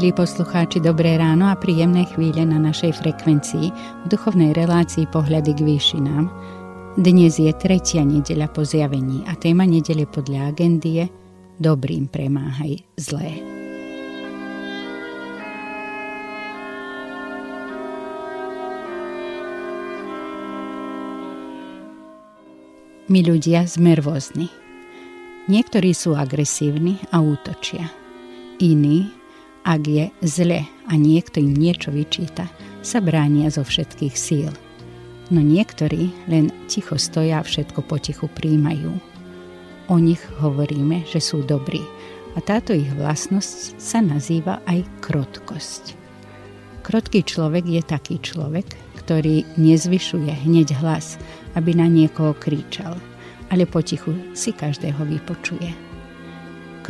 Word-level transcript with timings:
Milí 0.00 0.16
poslucháči, 0.16 0.80
dobré 0.80 1.20
ráno 1.20 1.52
a 1.52 1.60
príjemné 1.60 2.08
chvíle 2.08 2.40
na 2.48 2.56
našej 2.56 3.04
frekvencii 3.04 3.68
v 3.68 4.06
duchovnej 4.08 4.56
relácii 4.56 5.04
Pohľady 5.04 5.52
k 5.52 5.60
výšinám. 5.60 6.24
Dnes 6.96 7.36
je 7.36 7.52
tretia 7.52 8.00
nedeľa 8.00 8.48
po 8.48 8.64
zjavení 8.64 9.28
a 9.28 9.36
téma 9.36 9.68
nedele 9.68 10.08
podľa 10.08 10.56
agendy 10.56 11.04
je 11.04 11.06
Dobrým 11.60 12.08
premáhaj 12.08 12.80
zlé. 12.96 13.44
My 23.04 23.20
ľudia 23.20 23.68
sme 23.68 24.00
rôzni. 24.00 24.48
Niektorí 25.52 25.92
sú 25.92 26.16
agresívni 26.16 26.96
a 27.12 27.20
útočia. 27.20 27.92
Iní 28.64 29.19
ak 29.70 29.82
je 29.86 30.10
zle 30.26 30.66
a 30.66 30.92
niekto 30.98 31.38
im 31.38 31.54
niečo 31.54 31.94
vyčíta, 31.94 32.50
sa 32.82 32.98
bránia 32.98 33.54
zo 33.54 33.62
všetkých 33.62 34.14
síl. 34.18 34.50
No 35.30 35.38
niektorí 35.38 36.10
len 36.26 36.50
ticho 36.66 36.98
stoja 36.98 37.38
a 37.38 37.46
všetko 37.46 37.86
potichu 37.86 38.26
príjmajú. 38.26 38.90
O 39.86 39.96
nich 40.02 40.18
hovoríme, 40.42 41.06
že 41.06 41.22
sú 41.22 41.46
dobrí 41.46 41.86
a 42.34 42.42
táto 42.42 42.74
ich 42.74 42.90
vlastnosť 42.98 43.78
sa 43.78 44.02
nazýva 44.02 44.58
aj 44.66 44.82
krotkosť. 45.06 45.94
Krotký 46.82 47.22
človek 47.22 47.62
je 47.70 47.82
taký 47.86 48.18
človek, 48.18 48.66
ktorý 48.98 49.46
nezvyšuje 49.54 50.50
hneď 50.50 50.74
hlas, 50.82 51.14
aby 51.54 51.78
na 51.78 51.86
niekoho 51.86 52.34
kričal, 52.34 52.98
ale 53.54 53.70
potichu 53.70 54.14
si 54.34 54.50
každého 54.50 54.98
vypočuje. 55.06 55.89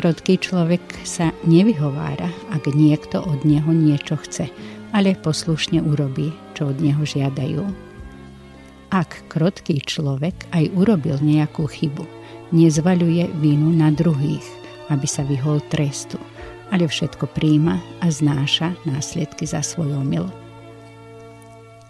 Krotký 0.00 0.40
človek 0.40 0.80
sa 1.04 1.28
nevyhovára, 1.44 2.32
ak 2.56 2.72
niekto 2.72 3.20
od 3.20 3.44
neho 3.44 3.68
niečo 3.68 4.16
chce, 4.16 4.48
ale 4.96 5.12
poslušne 5.12 5.84
urobí, 5.84 6.32
čo 6.56 6.72
od 6.72 6.80
neho 6.80 7.04
žiadajú. 7.04 7.60
Ak 8.88 9.28
krotký 9.28 9.76
človek 9.84 10.48
aj 10.56 10.72
urobil 10.72 11.20
nejakú 11.20 11.68
chybu, 11.68 12.08
nezvaľuje 12.48 13.28
vinu 13.44 13.76
na 13.76 13.92
druhých, 13.92 14.48
aby 14.88 15.04
sa 15.04 15.20
vyhol 15.20 15.60
trestu, 15.68 16.16
ale 16.72 16.88
všetko 16.88 17.28
príjma 17.36 17.76
a 18.00 18.08
znáša 18.08 18.72
následky 18.88 19.44
za 19.44 19.60
svoj 19.60 20.00
omyl. 20.00 20.32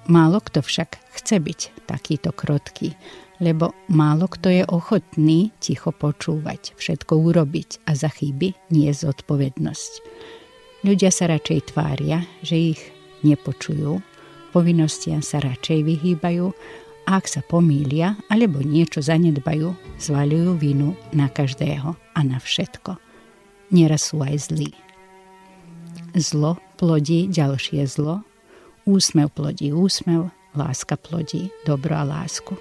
Málo 0.09 0.41
kto 0.41 0.65
však 0.65 0.97
chce 1.21 1.37
byť 1.43 1.61
takýto 1.85 2.33
krotký, 2.33 2.97
lebo 3.41 3.73
málo 3.89 4.29
kto 4.29 4.49
je 4.53 4.65
ochotný 4.69 5.53
ticho 5.61 5.93
počúvať, 5.93 6.77
všetko 6.77 7.17
urobiť 7.17 7.85
a 7.89 7.97
za 7.97 8.13
chyby 8.13 8.57
nie 8.73 8.89
zodpovednosť. 8.93 9.93
Ľudia 10.85 11.13
sa 11.13 11.29
radšej 11.29 11.77
tvária, 11.77 12.25
že 12.41 12.77
ich 12.77 12.81
nepočujú, 13.21 14.01
povinnostiam 14.57 15.21
sa 15.21 15.41
radšej 15.45 15.85
vyhýbajú 15.85 16.47
a 17.05 17.11
ak 17.21 17.27
sa 17.29 17.41
pomýlia 17.45 18.17
alebo 18.33 18.65
niečo 18.65 19.05
zanedbajú, 19.05 19.77
zvaľujú 20.01 20.51
vinu 20.57 20.97
na 21.13 21.29
každého 21.29 21.97
a 21.97 22.21
na 22.25 22.41
všetko. 22.41 22.97
Nieraz 23.73 24.13
sú 24.13 24.25
aj 24.25 24.53
zlí. 24.53 24.73
Zlo 26.17 26.59
plodí 26.81 27.31
ďalšie 27.31 27.87
zlo, 27.87 28.25
úsmev 28.85 29.33
plodí 29.33 29.73
úsmev, 29.73 30.31
láska 30.57 30.97
plodí 30.97 31.51
dobro 31.67 31.95
a 31.95 32.05
lásku 32.05 32.59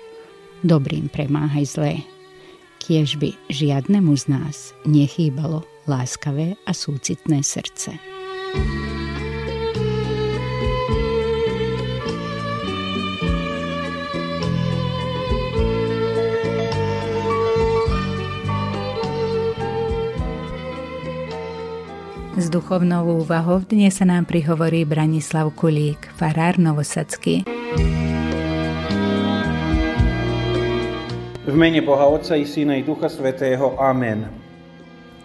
dobrým 0.63 1.07
premáhaj 1.07 1.65
zlé. 1.65 1.93
Kiež 2.79 3.19
by 3.19 3.35
žiadnemu 3.51 4.15
z 4.15 4.25
nás 4.27 4.71
nechýbalo 4.87 5.63
láskavé 5.87 6.55
a 6.65 6.71
súcitné 6.73 7.43
srdce. 7.43 7.91
S 22.39 22.47
duchovnou 22.47 23.19
úvahou 23.19 23.59
dnes 23.67 23.99
sa 23.99 24.07
nám 24.07 24.23
prihovorí 24.23 24.87
Branislav 24.87 25.51
Kulík, 25.59 26.07
farár 26.15 26.55
Novosadský. 26.55 27.43
V 31.43 31.51
mene 31.51 31.83
Boha 31.83 32.07
Otca 32.07 32.39
i 32.39 32.47
Syna 32.47 32.79
i 32.79 32.87
Ducha 32.87 33.11
Svetého. 33.11 33.75
Amen. 33.75 34.31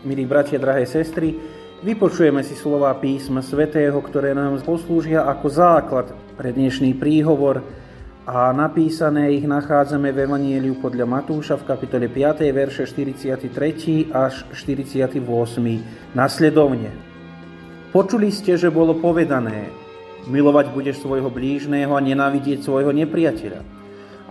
Milí 0.02 0.26
bratia, 0.26 0.58
drahé 0.58 0.90
sestry, 0.90 1.38
vypočujeme 1.86 2.42
si 2.42 2.58
slova 2.58 2.90
písma 2.98 3.46
Svetého, 3.46 3.94
ktoré 4.02 4.34
nám 4.34 4.58
poslúžia 4.66 5.22
ako 5.22 5.46
základ 5.46 6.10
pre 6.34 6.50
dnešný 6.50 6.98
príhovor 6.98 7.62
a 8.24 8.56
napísané 8.56 9.36
ich 9.36 9.44
nachádzame 9.44 10.08
v 10.08 10.24
Evanieliu 10.24 10.80
podľa 10.80 11.04
Matúša 11.04 11.60
v 11.60 11.68
kapitole 11.68 12.08
5. 12.08 12.40
verše 12.56 12.88
43. 12.88 14.08
až 14.08 14.48
48. 14.56 15.20
Nasledovne. 16.16 16.88
Počuli 17.92 18.32
ste, 18.32 18.56
že 18.56 18.72
bolo 18.72 18.96
povedané, 18.96 19.68
milovať 20.24 20.72
budeš 20.72 21.04
svojho 21.04 21.28
blížného 21.28 21.92
a 21.92 22.00
nenávidieť 22.00 22.64
svojho 22.64 22.96
nepriateľa. 22.96 23.60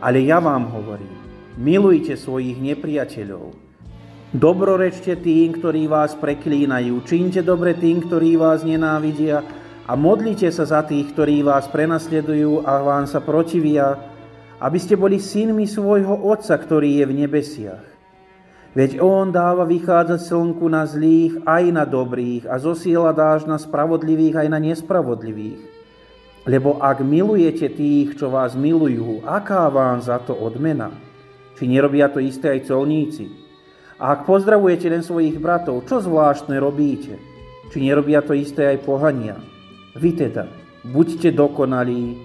Ale 0.01 0.25
ja 0.25 0.41
vám 0.41 0.73
hovorím, 0.73 1.23
Milujte 1.53 2.17
svojich 2.17 2.57
nepriateľov. 2.57 3.53
Dobrorečte 4.33 5.21
tým, 5.21 5.53
ktorí 5.53 5.85
vás 5.85 6.17
preklínajú. 6.17 6.97
Čiňte 7.05 7.45
dobre 7.45 7.77
tým, 7.77 8.01
ktorí 8.09 8.33
vás 8.41 8.65
nenávidia 8.65 9.45
a 9.83 9.99
modlite 9.99 10.47
sa 10.47 10.63
za 10.63 10.81
tých, 10.87 11.11
ktorí 11.11 11.43
vás 11.43 11.67
prenasledujú 11.67 12.63
a 12.63 12.79
vám 12.79 13.03
sa 13.03 13.19
protivia, 13.19 13.99
aby 14.63 14.79
ste 14.79 14.95
boli 14.95 15.19
synmi 15.19 15.67
svojho 15.67 16.23
Otca, 16.23 16.55
ktorý 16.55 17.03
je 17.03 17.05
v 17.05 17.17
nebesiach. 17.19 17.85
Veď 18.73 19.03
On 19.03 19.29
dáva 19.29 19.67
vychádzať 19.69 20.17
slnku 20.23 20.65
na 20.65 20.87
zlých 20.87 21.45
aj 21.45 21.63
na 21.69 21.83
dobrých 21.85 22.49
a 22.49 22.57
zosiela 22.57 23.13
dáž 23.13 23.45
na 23.45 23.59
spravodlivých 23.59 24.39
aj 24.39 24.47
na 24.49 24.57
nespravodlivých. 24.57 25.61
Lebo 26.49 26.81
ak 26.81 27.05
milujete 27.05 27.69
tých, 27.69 28.17
čo 28.17 28.33
vás 28.33 28.57
milujú, 28.57 29.21
aká 29.27 29.69
vám 29.69 30.01
za 30.01 30.17
to 30.19 30.33
odmena? 30.33 30.89
Či 31.59 31.69
nerobia 31.69 32.09
to 32.09 32.17
isté 32.17 32.57
aj 32.57 32.71
colníci? 32.71 33.29
A 34.01 34.17
ak 34.17 34.25
pozdravujete 34.25 34.89
len 34.89 35.05
svojich 35.05 35.37
bratov, 35.37 35.85
čo 35.85 36.01
zvláštne 36.01 36.57
robíte? 36.57 37.21
Či 37.69 37.77
nerobia 37.87 38.25
to 38.25 38.33
isté 38.33 38.73
aj 38.73 38.83
pohania? 38.83 39.52
Vy 39.93 40.09
teda, 40.17 40.49
buďte 40.89 41.37
dokonalí, 41.37 42.17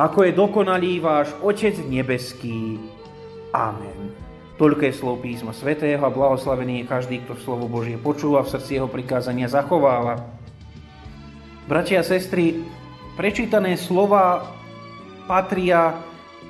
ako 0.00 0.24
je 0.24 0.32
dokonalý 0.32 0.92
váš 1.04 1.28
Otec 1.44 1.76
nebeský. 1.84 2.80
Amen. 3.52 4.16
Toľko 4.56 4.82
je 4.88 4.94
slov 4.96 5.16
písma 5.20 5.52
svätého 5.52 6.00
a 6.00 6.12
blahoslavený 6.12 6.84
je 6.84 6.90
každý, 6.90 7.16
kto 7.24 7.36
slovo 7.40 7.68
Božie 7.68 8.00
počúva, 8.00 8.44
v 8.44 8.52
srdci 8.56 8.80
jeho 8.80 8.88
prikázania 8.88 9.52
zachováva. 9.52 10.20
Bratia 11.68 12.00
a 12.00 12.08
sestry, 12.08 12.64
prečítané 13.20 13.76
slova 13.76 14.52
patria 15.28 16.00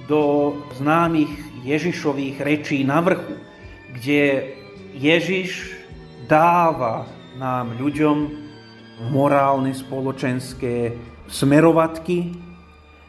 do 0.07 0.55
známych 0.79 1.31
Ježišových 1.67 2.39
rečí 2.43 2.87
na 2.87 3.03
vrchu, 3.03 3.37
kde 3.95 4.55
Ježiš 4.95 5.75
dáva 6.31 7.11
nám 7.39 7.75
ľuďom 7.79 8.40
morálne, 9.09 9.73
spoločenské 9.73 10.93
smerovatky, 11.31 12.37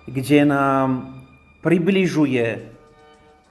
kde 0.08 0.40
nám 0.48 1.20
približuje 1.60 2.72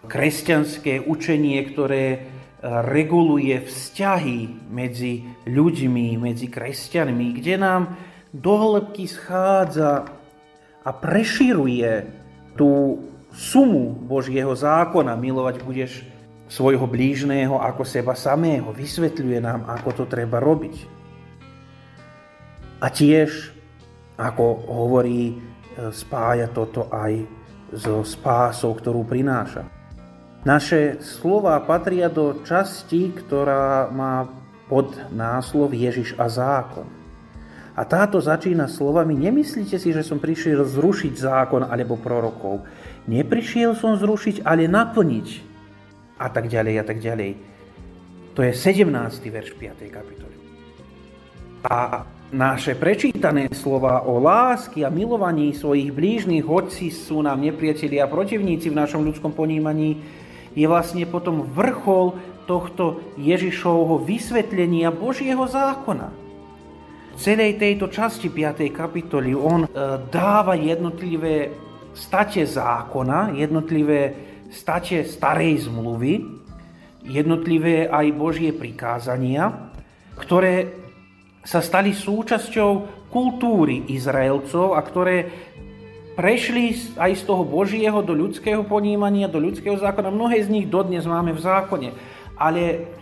kresťanské 0.08 1.04
učenie, 1.04 1.60
ktoré 1.68 2.26
reguluje 2.64 3.56
vzťahy 3.60 4.68
medzi 4.72 5.24
ľuďmi, 5.48 6.16
medzi 6.16 6.48
kresťanmi, 6.48 7.26
kde 7.36 7.54
nám 7.56 7.82
dohĺbky 8.32 9.08
schádza 9.08 10.08
a 10.80 10.90
preširuje 10.92 12.08
tú 12.56 13.00
sumu 13.32 13.92
Božieho 13.94 14.52
zákona, 14.52 15.16
milovať 15.16 15.56
budeš 15.64 15.92
svojho 16.50 16.84
blížného 16.84 17.56
ako 17.62 17.86
seba 17.86 18.18
samého. 18.18 18.74
Vysvetľuje 18.74 19.38
nám, 19.38 19.70
ako 19.70 20.02
to 20.02 20.04
treba 20.10 20.42
robiť. 20.42 20.99
A 22.80 22.88
tiež, 22.88 23.52
ako 24.16 24.44
hovorí, 24.64 25.32
e, 25.32 25.34
spája 25.92 26.48
toto 26.48 26.88
aj 26.88 27.28
so 27.76 28.02
spásou, 28.02 28.72
ktorú 28.74 29.04
prináša. 29.04 29.68
Naše 30.40 31.04
slova 31.04 31.60
patria 31.68 32.08
do 32.08 32.40
časti, 32.42 33.12
ktorá 33.12 33.92
má 33.92 34.24
pod 34.72 34.96
náslov 35.12 35.76
Ježiš 35.76 36.16
a 36.16 36.32
zákon. 36.32 36.88
A 37.76 37.84
táto 37.84 38.18
začína 38.18 38.66
slovami, 38.66 39.14
nemyslíte 39.14 39.76
si, 39.76 39.92
že 39.92 40.00
som 40.00 40.16
prišiel 40.16 40.64
zrušiť 40.64 41.14
zákon 41.16 41.62
alebo 41.68 42.00
prorokov. 42.00 42.64
Neprišiel 43.04 43.76
som 43.76 43.96
zrušiť, 44.00 44.42
ale 44.44 44.68
naplniť. 44.68 45.28
A 46.20 46.26
tak 46.28 46.48
ďalej, 46.48 46.74
a 46.80 46.84
tak 46.84 46.98
ďalej. 47.00 47.30
To 48.36 48.40
je 48.44 48.52
17. 48.52 48.88
verš 49.28 49.56
5. 49.56 49.88
kapitoly. 49.88 50.36
A 51.68 52.04
naše 52.30 52.78
prečítané 52.78 53.50
slova 53.50 54.06
o 54.06 54.22
lásky 54.22 54.86
a 54.86 54.90
milovaní 54.90 55.50
svojich 55.50 55.90
blížnych, 55.90 56.46
hoci 56.46 56.94
sú 56.94 57.26
nám 57.26 57.42
nepriatelia 57.42 58.06
a 58.06 58.12
protivníci 58.12 58.70
v 58.70 58.78
našom 58.78 59.02
ľudskom 59.02 59.34
ponímaní, 59.34 59.98
je 60.54 60.66
vlastne 60.66 61.06
potom 61.06 61.46
vrchol 61.46 62.14
tohto 62.46 63.14
Ježišovho 63.18 64.02
vysvetlenia 64.02 64.90
Božieho 64.90 65.46
zákona. 65.46 66.10
V 67.14 67.16
celej 67.18 67.58
tejto 67.58 67.90
časti 67.90 68.32
5. 68.32 68.70
kapitoly 68.74 69.34
on 69.36 69.66
e, 69.66 69.70
dáva 70.08 70.58
jednotlivé 70.58 71.52
state 71.94 72.46
zákona, 72.46 73.34
jednotlivé 73.38 74.14
state 74.50 75.06
starej 75.06 75.70
zmluvy, 75.70 76.26
jednotlivé 77.06 77.86
aj 77.86 78.06
Božie 78.18 78.50
prikázania, 78.54 79.70
ktoré 80.18 80.79
sa 81.44 81.64
stali 81.64 81.96
súčasťou 81.96 82.70
kultúry 83.08 83.88
Izraelcov 83.90 84.76
a 84.76 84.80
ktoré 84.84 85.16
prešli 86.14 86.76
aj 87.00 87.16
z 87.16 87.22
toho 87.24 87.42
Božieho 87.48 88.04
do 88.04 88.12
ľudského 88.12 88.60
ponímania, 88.60 89.30
do 89.30 89.40
ľudského 89.40 89.80
zákona. 89.80 90.12
Mnohé 90.12 90.44
z 90.44 90.52
nich 90.52 90.66
dodnes 90.68 91.08
máme 91.08 91.32
v 91.32 91.40
zákone. 91.40 91.88
Ale 92.36 92.92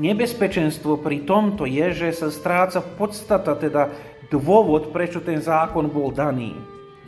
nebezpečenstvo 0.00 1.00
pri 1.04 1.28
tomto 1.28 1.68
je, 1.68 1.92
že 1.92 2.08
sa 2.16 2.28
stráca 2.32 2.80
podstata, 2.80 3.52
teda 3.60 3.92
dôvod, 4.32 4.88
prečo 4.88 5.20
ten 5.20 5.44
zákon 5.44 5.92
bol 5.92 6.08
daný. 6.08 6.56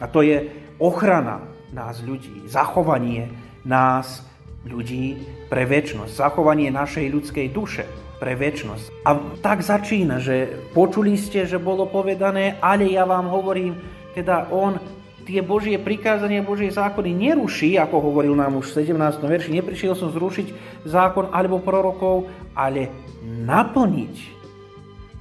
A 0.00 0.04
to 0.04 0.20
je 0.20 0.52
ochrana 0.76 1.48
nás 1.72 2.04
ľudí, 2.04 2.44
zachovanie 2.44 3.32
nás 3.64 4.20
ľudí 4.69 5.16
pre 5.48 5.64
väčnosť, 5.64 6.12
zachovanie 6.12 6.69
našej 6.69 7.08
ľudskej 7.08 7.46
duše 7.50 8.04
pre 8.19 8.38
väčnosť. 8.38 9.05
A 9.05 9.11
tak 9.43 9.61
začína, 9.61 10.22
že 10.22 10.55
počuli 10.72 11.19
ste, 11.19 11.44
že 11.44 11.58
bolo 11.58 11.87
povedané, 11.90 12.56
ale 12.62 12.90
ja 12.90 13.05
vám 13.05 13.28
hovorím, 13.28 13.76
teda 14.14 14.49
on 14.55 14.78
tie 15.25 15.40
Božie 15.40 15.81
prikázania, 15.81 16.44
Božie 16.44 16.69
zákony 16.69 17.11
neruší, 17.11 17.81
ako 17.81 18.12
hovoril 18.12 18.37
nám 18.37 18.61
už 18.61 18.70
v 18.70 18.93
17. 18.93 19.25
verši, 19.25 19.56
neprišiel 19.56 19.96
som 19.96 20.12
zrušiť 20.12 20.46
zákon 20.84 21.32
alebo 21.32 21.58
prorokov, 21.58 22.28
ale 22.52 22.93
naplniť. 23.25 24.14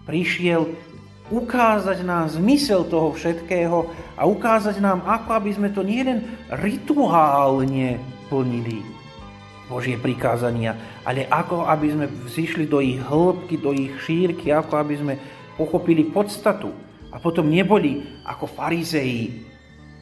Prišiel 0.04 0.68
ukázať 1.31 2.04
nám 2.04 2.28
zmysel 2.28 2.84
toho 2.84 3.16
všetkého 3.16 3.88
a 4.19 4.28
ukázať 4.28 4.84
nám, 4.84 5.07
ako 5.07 5.30
aby 5.39 5.51
sme 5.56 5.72
to 5.72 5.81
nielen 5.81 6.28
rituálne 6.51 7.98
plnili, 8.28 8.84
Božie 9.74 9.98
prikázania, 9.98 11.02
ale 11.02 11.25
ako 11.25 11.66
aby 11.66 11.88
sme 11.90 12.06
zišli 12.30 12.70
do 12.70 12.78
ich 12.78 13.02
hĺbky, 13.02 13.58
do 13.58 13.74
ich 13.74 13.98
šírky, 14.06 14.54
ako 14.54 14.74
aby 14.78 14.94
sme 14.94 15.14
pochopili 15.58 16.06
podstatu 16.06 16.70
a 17.10 17.18
potom 17.18 17.50
neboli 17.50 18.22
ako 18.22 18.46
farizeji, 18.46 19.50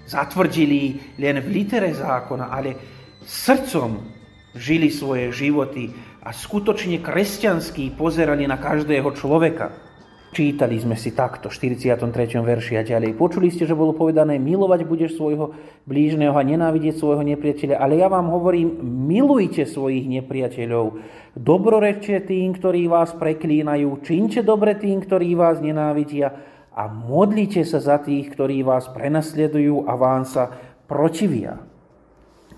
zatvrdili 0.04 1.16
len 1.16 1.40
v 1.40 1.48
litere 1.48 1.96
zákona, 1.96 2.52
ale 2.52 2.76
srdcom 3.24 4.04
žili 4.52 4.92
svoje 4.92 5.32
životy 5.32 5.88
a 6.22 6.36
skutočne 6.36 7.00
kresťanský 7.00 7.96
pozerali 7.96 8.44
na 8.44 8.60
každého 8.60 9.08
človeka. 9.16 9.91
Čítali 10.32 10.80
sme 10.80 10.96
si 10.96 11.12
takto, 11.12 11.52
v 11.52 11.76
43. 11.76 12.08
verši 12.40 12.80
a 12.80 12.88
ďalej. 12.88 13.20
Počuli 13.20 13.52
ste, 13.52 13.68
že 13.68 13.76
bolo 13.76 13.92
povedané, 13.92 14.40
milovať 14.40 14.88
budeš 14.88 15.20
svojho 15.20 15.52
blížneho 15.84 16.32
a 16.32 16.40
nenávidieť 16.40 16.96
svojho 16.96 17.20
nepriateľa. 17.20 17.76
Ale 17.76 18.00
ja 18.00 18.08
vám 18.08 18.32
hovorím, 18.32 18.80
milujte 19.12 19.68
svojich 19.68 20.08
nepriateľov. 20.08 21.04
Dobrorečte 21.36 22.24
tým, 22.24 22.56
ktorí 22.56 22.88
vás 22.88 23.12
preklínajú. 23.12 24.08
Čínte 24.08 24.40
dobre 24.40 24.80
tým, 24.80 25.04
ktorí 25.04 25.36
vás 25.36 25.60
nenávidia. 25.60 26.32
A 26.72 26.88
modlite 26.88 27.68
sa 27.68 27.84
za 27.84 28.00
tých, 28.00 28.32
ktorí 28.32 28.64
vás 28.64 28.88
prenasledujú 28.88 29.84
a 29.84 30.00
vám 30.00 30.24
sa 30.24 30.48
protivia. 30.88 31.60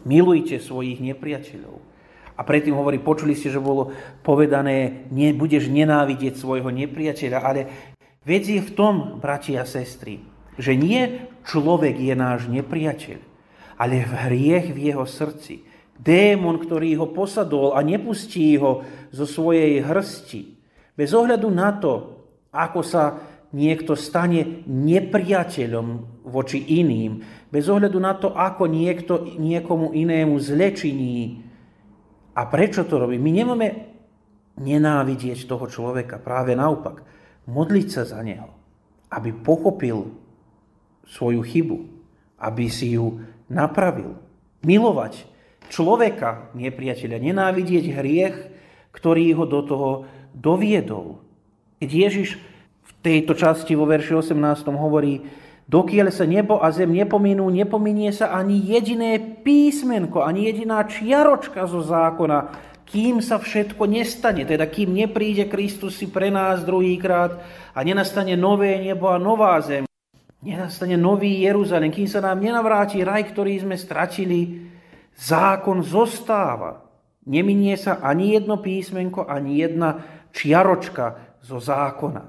Milujte 0.06 0.62
svojich 0.62 1.02
nepriateľov. 1.02 1.93
A 2.33 2.41
predtým 2.41 2.74
hovorí, 2.74 2.97
počuli 2.97 3.38
ste, 3.38 3.53
že 3.53 3.62
bolo 3.62 3.94
povedané, 4.25 5.06
nebudeš 5.13 5.69
nenávidieť 5.69 6.33
svojho 6.33 6.74
nepriateľa, 6.74 7.39
ale 7.39 7.62
vec 8.25 8.44
je 8.50 8.57
v 8.57 8.74
tom, 8.74 9.21
bratia 9.21 9.62
a 9.62 9.69
sestry, 9.69 10.25
že 10.57 10.74
nie 10.74 11.30
človek 11.45 11.94
je 11.97 12.15
náš 12.18 12.50
nepriateľ, 12.50 13.19
ale 13.77 14.06
v 14.06 14.13
hriech 14.30 14.68
v 14.74 14.80
jeho 14.94 15.06
srdci. 15.06 15.65
Démon, 15.94 16.57
ktorý 16.57 16.97
ho 16.97 17.07
posadol 17.13 17.77
a 17.77 17.85
nepustí 17.85 18.57
ho 18.57 18.81
zo 19.13 19.25
svojej 19.29 19.86
hrsti. 19.86 20.41
Bez 20.97 21.13
ohľadu 21.13 21.47
na 21.53 21.69
to, 21.77 22.18
ako 22.50 22.81
sa 22.81 23.21
niekto 23.53 23.94
stane 23.94 24.65
nepriateľom 24.65 25.88
voči 26.25 26.81
iným, 26.81 27.21
bez 27.53 27.69
ohľadu 27.69 28.00
na 28.01 28.18
to, 28.18 28.33
ako 28.33 28.65
niekto 28.65 29.38
niekomu 29.38 29.94
inému 29.94 30.33
zlečiní, 30.41 31.43
a 32.33 32.41
prečo 32.50 32.85
to 32.85 32.97
robí? 32.97 33.21
My 33.21 33.31
nemáme 33.33 33.68
nenávidieť 34.57 35.45
toho 35.45 35.65
človeka, 35.69 36.21
práve 36.21 36.53
naopak. 36.53 37.06
Modliť 37.50 37.88
sa 37.89 38.03
za 38.06 38.19
neho, 38.21 38.50
aby 39.09 39.33
pochopil 39.33 40.13
svoju 41.06 41.41
chybu, 41.44 41.77
aby 42.39 42.65
si 42.69 42.95
ju 42.95 43.21
napravil. 43.51 44.18
Milovať 44.63 45.27
človeka, 45.68 46.53
nepriateľa, 46.56 47.17
nenávidieť 47.19 47.86
hriech, 47.91 48.38
ktorý 48.93 49.36
ho 49.36 49.46
do 49.50 49.62
toho 49.65 49.89
doviedol. 50.31 51.19
Keď 51.81 51.89
Ježiš 51.89 52.29
v 52.84 52.91
tejto 53.03 53.36
časti 53.36 53.75
vo 53.75 53.84
verši 53.84 54.15
18 54.15 54.38
hovorí, 54.74 55.27
dokiaľ 55.67 56.08
sa 56.12 56.25
nebo 56.27 56.60
a 56.60 56.72
zem 56.72 56.91
nepominú, 56.91 57.48
nepominie 57.48 58.12
sa 58.12 58.36
ani 58.36 58.60
jediné 58.60 59.20
písmenko, 59.20 60.24
ani 60.24 60.48
jediná 60.51 60.84
čiaročka 60.84 61.67
zo 61.67 61.84
zákona, 61.84 62.72
kým 62.84 63.24
sa 63.24 63.41
všetko 63.41 63.89
nestane, 63.89 64.46
teda 64.46 64.70
kým 64.70 64.93
nepríde 64.93 65.50
Kristus 65.50 65.98
si 65.98 66.12
pre 66.12 66.29
nás 66.29 66.62
druhýkrát 66.62 67.41
a 67.74 67.79
nenastane 67.82 68.38
nové 68.38 68.77
nebo 68.77 69.10
a 69.10 69.17
nová 69.17 69.58
zem, 69.63 69.88
nenastane 70.43 71.00
nový 71.00 71.41
Jeruzalém, 71.41 71.89
kým 71.89 72.05
sa 72.05 72.22
nám 72.22 72.43
nenavráti 72.43 73.01
raj, 73.01 73.34
ktorý 73.34 73.63
sme 73.63 73.79
stratili, 73.79 74.70
zákon 75.15 75.82
zostáva. 75.82 76.86
Neminie 77.24 77.79
sa 77.79 78.03
ani 78.03 78.36
jedno 78.36 78.60
písmenko, 78.60 79.25
ani 79.25 79.63
jedna 79.63 80.03
čiaročka 80.36 81.39
zo 81.39 81.58
zákona. 81.58 82.24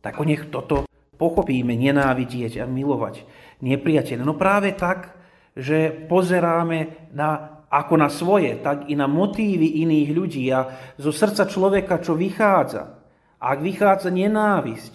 Tak 0.00 0.22
nech 0.22 0.46
toto 0.54 0.86
pochopíme 1.16 1.72
nenávidieť 1.74 2.62
a 2.62 2.64
milovať 2.68 3.24
nepriateľa. 3.64 4.22
No 4.22 4.36
práve 4.36 4.76
tak, 4.76 5.16
že 5.56 5.88
pozeráme 5.88 7.10
na, 7.16 7.64
ako 7.72 7.94
na 7.96 8.12
svoje, 8.12 8.60
tak 8.60 8.86
i 8.92 8.94
na 8.94 9.08
motívy 9.08 9.82
iných 9.82 10.10
ľudí 10.12 10.44
a 10.52 10.68
zo 11.00 11.10
srdca 11.10 11.48
človeka, 11.48 12.04
čo 12.04 12.12
vychádza. 12.12 13.00
Ak 13.40 13.64
vychádza 13.64 14.12
nenávisť, 14.12 14.94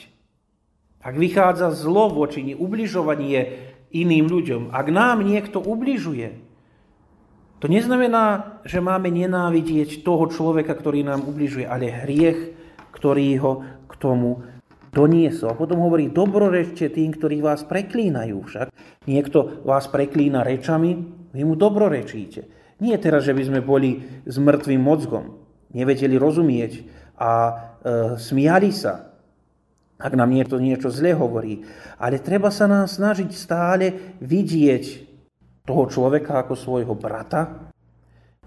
ak 1.01 1.15
vychádza 1.17 1.73
zlo 1.73 2.13
voči 2.13 2.53
ubližovanie 2.53 3.73
iným 3.89 4.29
ľuďom, 4.29 4.61
ak 4.69 4.87
nám 4.93 5.25
niekto 5.25 5.57
ubližuje, 5.57 6.51
to 7.61 7.69
neznamená, 7.69 8.57
že 8.65 8.81
máme 8.81 9.13
nenávidieť 9.13 10.01
toho 10.01 10.25
človeka, 10.33 10.73
ktorý 10.73 11.05
nám 11.05 11.21
ubližuje, 11.29 11.65
ale 11.69 11.93
hriech, 11.93 12.57
ktorý 12.89 13.37
ho 13.37 13.53
k 13.85 13.93
tomu 14.01 14.41
doniesol. 14.91 15.55
Potom 15.55 15.79
hovorí, 15.81 16.11
dobrorečte 16.11 16.91
tým, 16.91 17.15
ktorí 17.15 17.39
vás 17.39 17.63
preklínajú 17.63 18.37
však. 18.43 18.67
Niekto 19.07 19.63
vás 19.63 19.87
preklína 19.87 20.43
rečami, 20.43 20.99
vy 21.31 21.41
mu 21.47 21.55
dobrorečíte. 21.55 22.59
Nie 22.83 22.99
teraz, 22.99 23.23
že 23.23 23.33
by 23.33 23.43
sme 23.47 23.59
boli 23.63 24.03
s 24.27 24.35
mŕtvým 24.35 24.81
mozgom, 24.83 25.39
nevedeli 25.71 26.19
rozumieť 26.19 26.71
a 27.15 27.31
e, 27.31 27.51
smiali 28.19 28.73
sa, 28.73 29.15
ak 30.01 30.17
nám 30.17 30.33
niekto 30.33 30.57
niečo 30.57 30.89
zle 30.89 31.13
hovorí. 31.13 31.63
Ale 32.01 32.19
treba 32.19 32.49
sa 32.49 32.65
nám 32.67 32.89
snažiť 32.89 33.29
stále 33.31 34.17
vidieť 34.19 34.83
toho 35.63 35.85
človeka 35.87 36.41
ako 36.41 36.57
svojho 36.57 36.97
brata, 36.97 37.71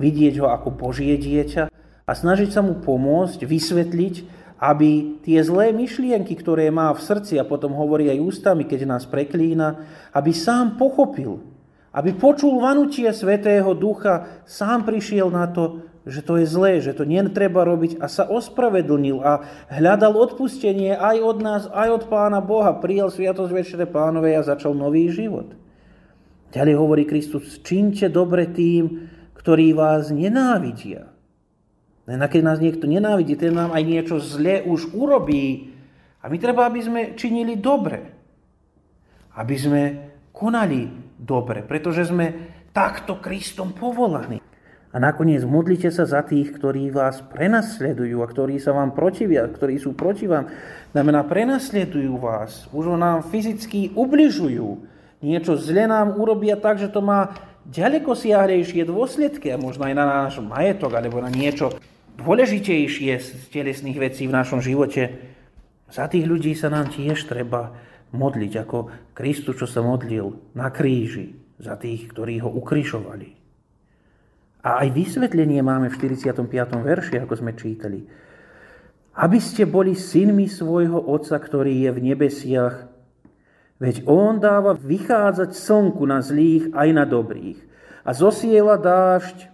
vidieť 0.02 0.42
ho 0.42 0.50
ako 0.50 0.74
Božie 0.74 1.14
dieťa 1.14 1.70
a 2.04 2.12
snažiť 2.12 2.50
sa 2.50 2.60
mu 2.60 2.82
pomôcť, 2.82 3.46
vysvetliť, 3.46 4.14
aby 4.58 5.20
tie 5.24 5.42
zlé 5.42 5.74
myšlienky, 5.74 6.38
ktoré 6.38 6.70
má 6.70 6.94
v 6.94 7.04
srdci 7.04 7.36
a 7.36 7.44
potom 7.44 7.74
hovorí 7.74 8.08
aj 8.08 8.22
ústami, 8.22 8.64
keď 8.64 8.86
nás 8.86 9.04
preklína, 9.04 9.82
aby 10.14 10.30
sám 10.30 10.78
pochopil 10.78 11.54
aby 11.94 12.10
počul 12.10 12.58
vanutie 12.58 13.06
Svetého 13.14 13.70
Ducha, 13.70 14.42
sám 14.42 14.82
prišiel 14.82 15.30
na 15.30 15.46
to, 15.46 15.86
že 16.04 16.20
to 16.26 16.42
je 16.42 16.46
zlé, 16.50 16.82
že 16.82 16.92
to 16.92 17.06
netreba 17.06 17.62
robiť 17.62 18.02
a 18.02 18.10
sa 18.10 18.26
ospravedlnil 18.28 19.22
a 19.22 19.46
hľadal 19.72 20.18
odpustenie 20.18 20.92
aj 20.92 21.16
od 21.22 21.38
nás, 21.40 21.62
aj 21.70 21.88
od 21.88 22.04
Pána 22.10 22.42
Boha. 22.42 22.76
Prijal 22.76 23.08
Sviatosť 23.14 23.52
Večere 23.54 23.86
Pánovej 23.86 24.36
a 24.36 24.42
začal 24.42 24.74
nový 24.74 25.08
život. 25.08 25.54
Ďalej 26.52 26.74
hovorí 26.76 27.06
Kristus, 27.06 27.62
čínte 27.62 28.10
dobre 28.10 28.50
tým, 28.50 29.08
ktorí 29.38 29.72
vás 29.72 30.10
nenávidia. 30.10 31.13
Len 32.04 32.20
keď 32.20 32.42
nás 32.44 32.58
niekto 32.60 32.84
nenávidí, 32.84 33.32
ten 33.36 33.56
nám 33.56 33.72
aj 33.72 33.82
niečo 33.84 34.16
zlé 34.20 34.60
už 34.60 34.92
urobí. 34.92 35.72
A 36.20 36.28
my 36.28 36.36
treba, 36.36 36.68
aby 36.68 36.80
sme 36.84 37.00
činili 37.16 37.56
dobre. 37.56 38.12
Aby 39.40 39.56
sme 39.56 39.82
konali 40.32 40.88
dobre, 41.16 41.64
pretože 41.64 42.12
sme 42.12 42.54
takto 42.76 43.22
Kristom 43.22 43.72
povolaní. 43.72 44.42
A 44.94 45.02
nakoniec 45.02 45.42
modlite 45.42 45.90
sa 45.90 46.06
za 46.06 46.22
tých, 46.22 46.54
ktorí 46.54 46.94
vás 46.94 47.18
prenasledujú 47.26 48.22
a 48.22 48.30
ktorí 48.30 48.62
sa 48.62 48.70
vám 48.70 48.94
protivia, 48.94 49.42
ktorí 49.42 49.80
sú 49.82 49.98
proti 49.98 50.30
vám. 50.30 50.46
Znamená, 50.94 51.26
prenasledujú 51.26 52.14
vás, 52.14 52.70
už 52.70 52.94
nám 52.94 53.26
fyzicky 53.26 53.90
ubližujú. 53.98 54.86
Niečo 55.18 55.58
zle 55.58 55.90
nám 55.90 56.14
urobia 56.14 56.54
tak, 56.54 56.78
že 56.78 56.92
to 56.92 57.02
má 57.02 57.34
ďaleko 57.66 58.14
siahlejšie 58.14 58.86
dôsledky 58.86 59.50
a 59.50 59.58
možno 59.58 59.88
aj 59.88 59.94
na 59.96 60.04
náš 60.04 60.38
majetok 60.38 60.94
alebo 60.94 61.18
na 61.18 61.32
niečo 61.32 61.74
dôležitejšie 62.18 63.12
z 63.18 63.28
telesných 63.50 63.98
vecí 63.98 64.26
v 64.30 64.36
našom 64.36 64.62
živote. 64.62 65.34
Za 65.90 66.06
tých 66.10 66.26
ľudí 66.26 66.54
sa 66.54 66.70
nám 66.70 66.90
tiež 66.90 67.26
treba 67.26 67.74
modliť, 68.14 68.52
ako 68.62 68.76
Kristus, 69.14 69.58
čo 69.58 69.66
sa 69.66 69.82
modlil 69.82 70.54
na 70.54 70.70
kríži 70.70 71.34
za 71.58 71.74
tých, 71.74 72.10
ktorí 72.10 72.42
ho 72.42 72.50
ukrižovali. 72.50 73.34
A 74.64 74.80
aj 74.86 74.88
vysvetlenie 74.96 75.60
máme 75.60 75.92
v 75.92 75.98
45. 76.00 76.48
verši, 76.80 77.20
ako 77.20 77.34
sme 77.36 77.52
čítali. 77.52 78.00
Aby 79.14 79.38
ste 79.38 79.68
boli 79.68 79.94
synmi 79.94 80.48
svojho 80.48 80.98
Otca, 80.98 81.36
ktorý 81.38 81.84
je 81.84 81.90
v 81.92 82.00
nebesiach, 82.10 82.88
veď 83.78 84.08
On 84.08 84.40
dáva 84.40 84.74
vychádzať 84.74 85.54
slnku 85.54 86.02
na 86.08 86.24
zlých 86.24 86.72
aj 86.72 86.88
na 86.96 87.04
dobrých 87.04 87.60
a 88.04 88.10
zosiela 88.16 88.80
dážď 88.80 89.53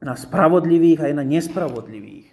na 0.00 0.16
spravodlivých 0.16 1.06
aj 1.06 1.12
na 1.12 1.24
nespravodlivých. 1.24 2.28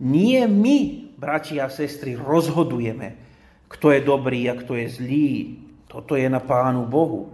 Nie 0.00 0.48
my, 0.50 1.12
bratia 1.20 1.68
a 1.68 1.72
sestry, 1.72 2.18
rozhodujeme, 2.18 3.16
kto 3.70 3.94
je 3.94 4.00
dobrý 4.02 4.50
a 4.50 4.58
kto 4.58 4.74
je 4.74 4.86
zlý. 4.90 5.30
Toto 5.86 6.18
je 6.18 6.26
na 6.26 6.42
Pánu 6.42 6.88
Bohu. 6.88 7.30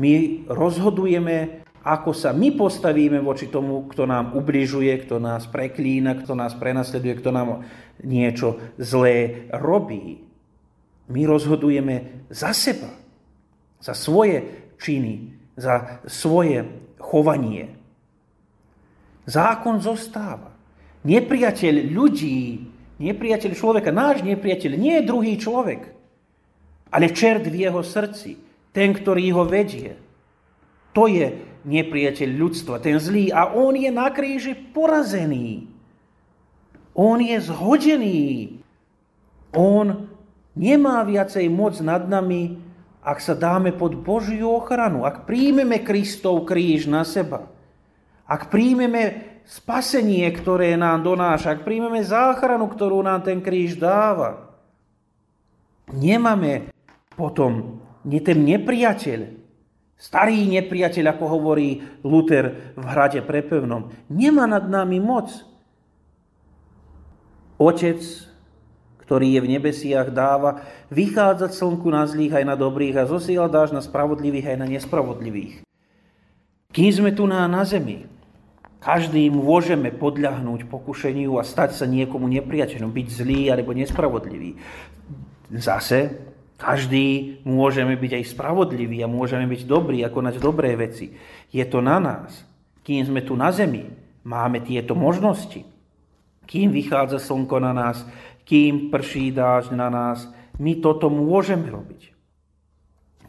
My 0.00 0.46
rozhodujeme 0.48 1.60
ako 1.80 2.12
sa 2.12 2.36
my 2.36 2.52
postavíme 2.52 3.24
voči 3.24 3.48
tomu, 3.48 3.88
kto 3.88 4.04
nám 4.04 4.36
ubližuje, 4.36 4.92
kto 5.00 5.16
nás 5.16 5.48
preklína, 5.48 6.20
kto 6.20 6.36
nás 6.36 6.52
prenasleduje, 6.52 7.16
kto 7.16 7.32
nám 7.32 7.64
niečo 8.04 8.60
zlé 8.76 9.48
robí. 9.48 10.20
My 11.08 11.24
rozhodujeme 11.24 12.28
za 12.28 12.52
seba, 12.52 12.92
za 13.80 13.96
svoje 13.96 14.44
činy, 14.76 15.32
za 15.56 16.04
svoje 16.04 16.68
chovanie. 17.00 17.79
Zákon 19.30 19.78
zostáva. 19.78 20.50
Nepriateľ 21.06 21.86
ľudí, 21.94 22.66
nepriateľ 22.98 23.50
človeka, 23.54 23.94
náš 23.94 24.26
nepriateľ 24.26 24.72
nie 24.74 24.98
je 24.98 25.06
druhý 25.06 25.38
človek, 25.38 25.94
ale 26.90 27.14
čert 27.14 27.46
v 27.46 27.70
jeho 27.70 27.80
srdci, 27.80 28.34
ten, 28.74 28.90
ktorý 28.90 29.30
ho 29.38 29.46
vedie. 29.46 29.94
To 30.98 31.06
je 31.06 31.30
nepriateľ 31.62 32.28
ľudstva, 32.34 32.82
ten 32.82 32.98
zlý. 32.98 33.30
A 33.30 33.54
on 33.54 33.78
je 33.78 33.90
na 33.94 34.10
kríži 34.10 34.58
porazený. 34.58 35.70
On 36.98 37.22
je 37.22 37.38
zhodený. 37.38 38.58
On 39.54 40.10
nemá 40.58 41.06
viacej 41.06 41.46
moc 41.46 41.78
nad 41.78 42.02
nami, 42.10 42.58
ak 43.00 43.22
sa 43.22 43.38
dáme 43.38 43.72
pod 43.72 43.96
Božiu 43.96 44.58
ochranu, 44.58 45.06
ak 45.06 45.24
príjmeme 45.24 45.80
Kristov 45.80 46.44
kríž 46.44 46.90
na 46.90 47.06
seba, 47.06 47.48
ak 48.30 48.46
príjmeme 48.46 49.26
spasenie, 49.42 50.30
ktoré 50.30 50.78
nám 50.78 51.02
donáša, 51.02 51.58
ak 51.58 51.66
príjmeme 51.66 51.98
záchranu, 52.06 52.70
ktorú 52.70 53.02
nám 53.02 53.26
ten 53.26 53.42
kríž 53.42 53.74
dáva, 53.74 54.54
nemáme 55.90 56.70
potom 57.18 57.82
ten 58.06 58.38
nepriateľ, 58.46 59.40
Starý 60.00 60.48
nepriateľ, 60.48 61.12
ako 61.12 61.24
hovorí 61.28 61.84
Luther 62.00 62.72
v 62.72 62.84
hrade 62.88 63.20
prepevnom, 63.20 63.92
nemá 64.08 64.48
nad 64.48 64.64
nami 64.64 64.96
moc. 64.96 65.28
Otec, 67.60 68.00
ktorý 69.04 69.36
je 69.36 69.40
v 69.44 69.50
nebesiach, 69.60 70.08
dáva 70.08 70.64
vychádzať 70.88 71.52
slnku 71.52 71.92
na 71.92 72.08
zlých 72.08 72.32
aj 72.32 72.44
na 72.48 72.56
dobrých 72.56 72.96
a 72.96 73.04
zosiela 73.04 73.52
dáš 73.52 73.76
na 73.76 73.84
spravodlivých 73.84 74.48
aj 74.48 74.56
na 74.56 74.66
nespravodlivých. 74.72 75.60
Kým 76.72 76.90
sme 76.96 77.12
tu 77.12 77.28
na, 77.28 77.44
na 77.44 77.60
zemi, 77.68 78.08
každý 78.80 79.28
môžeme 79.28 79.92
podľahnúť 79.92 80.66
pokušeniu 80.66 81.36
a 81.36 81.44
stať 81.44 81.76
sa 81.76 81.84
niekomu 81.84 82.26
nepriateľom, 82.32 82.90
byť 82.90 83.06
zlý 83.12 83.52
alebo 83.52 83.76
nespravodlivý. 83.76 84.56
Zase 85.52 86.16
každý 86.60 87.40
môžeme 87.44 87.96
byť 87.96 88.12
aj 88.20 88.24
spravodliví 88.36 89.00
a 89.04 89.08
môžeme 89.08 89.48
byť 89.48 89.62
dobrí 89.64 90.00
a 90.04 90.12
konať 90.12 90.40
dobré 90.40 90.76
veci. 90.76 91.12
Je 91.52 91.64
to 91.68 91.80
na 91.84 92.00
nás. 92.00 92.44
Kým 92.80 93.04
sme 93.04 93.20
tu 93.20 93.36
na 93.36 93.52
zemi, 93.52 93.84
máme 94.24 94.64
tieto 94.64 94.96
možnosti. 94.96 95.64
Kým 96.48 96.72
vychádza 96.72 97.20
slnko 97.20 97.56
na 97.60 97.72
nás, 97.72 98.04
kým 98.48 98.92
prší 98.92 99.30
dážď 99.32 99.76
na 99.76 99.88
nás, 99.92 100.28
my 100.60 100.80
toto 100.80 101.08
môžeme 101.08 101.68
robiť. 101.68 102.12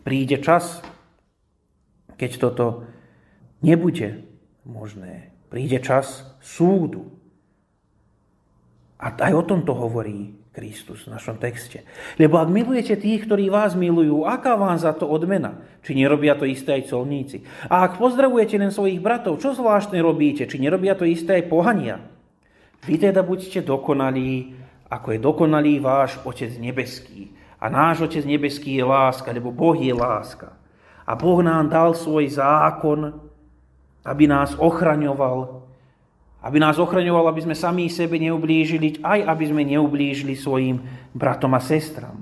Príde 0.03 0.41
čas, 0.41 0.81
keď 2.19 2.31
toto 2.41 2.65
nebude 3.63 4.25
možné. 4.67 5.30
Príde 5.51 5.83
čas 5.83 6.23
súdu. 6.39 7.11
A 8.95 9.11
aj 9.11 9.33
o 9.35 9.43
tomto 9.43 9.75
hovorí 9.75 10.39
Kristus 10.55 11.03
v 11.03 11.15
našom 11.15 11.35
texte. 11.39 11.83
Lebo 12.15 12.39
ak 12.39 12.47
milujete 12.47 12.95
tých, 12.95 13.27
ktorí 13.27 13.51
vás 13.51 13.75
milujú, 13.75 14.23
aká 14.23 14.55
vám 14.55 14.79
za 14.79 14.95
to 14.95 15.07
odmena? 15.07 15.59
Či 15.83 15.99
nerobia 15.99 16.39
to 16.39 16.47
isté 16.47 16.79
aj 16.79 16.91
colníci? 16.91 17.43
A 17.67 17.83
ak 17.83 17.99
pozdravujete 17.99 18.55
len 18.59 18.71
svojich 18.71 19.03
bratov, 19.03 19.43
čo 19.43 19.51
zvláštne 19.51 19.99
robíte? 19.99 20.47
Či 20.47 20.55
nerobia 20.59 20.95
to 20.95 21.03
isté 21.03 21.43
aj 21.43 21.51
pohania? 21.51 21.99
Vy 22.87 22.99
teda 22.99 23.19
buďte 23.19 23.63
dokonalí, 23.67 24.55
ako 24.87 25.07
je 25.15 25.19
dokonalý 25.19 25.73
váš 25.83 26.19
Otec 26.23 26.51
nebeský. 26.59 27.31
A 27.59 27.67
náš 27.67 28.07
Otec 28.07 28.23
nebeský 28.23 28.79
je 28.79 28.85
láska, 28.87 29.35
lebo 29.35 29.51
Boh 29.51 29.75
je 29.75 29.91
láska. 29.91 30.55
A 31.07 31.15
Boh 31.15 31.39
nám 31.43 31.71
dal 31.71 31.95
svoj 31.95 32.27
zákon, 32.27 33.30
aby 34.01 34.25
nás 34.25 34.57
ochraňoval, 34.57 35.61
aby 36.41 36.57
nás 36.57 36.81
ochraňoval, 36.81 37.29
aby 37.29 37.41
sme 37.45 37.55
sami 37.55 37.85
sebe 37.85 38.17
neublížili, 38.17 39.05
aj 39.05 39.29
aby 39.29 39.43
sme 39.45 39.61
neublížili 39.61 40.33
svojim 40.33 40.81
bratom 41.13 41.53
a 41.53 41.61
sestram. 41.61 42.17